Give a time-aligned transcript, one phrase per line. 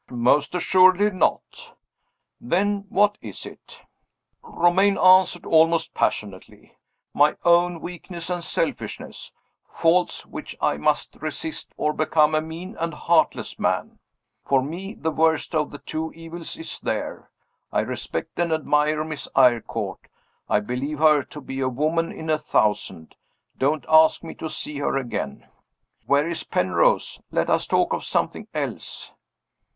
[0.09, 1.75] "Most assuredly not."
[2.39, 3.83] "Then what is it?"
[4.41, 6.75] Romayne answered, almost passionately:
[7.13, 9.31] "My own weakness and selfishness!
[9.71, 13.99] Faults which I must resist, or become a mean and heartless man.
[14.43, 17.29] For me, the worst of the two evils is there.
[17.71, 20.07] I respect and admire Miss Eyrecourt
[20.49, 23.15] I believe her to be a woman in a thousand
[23.55, 25.47] don't ask me to see her again!
[26.07, 27.21] Where is Penrose?
[27.29, 29.11] Let us talk of something else."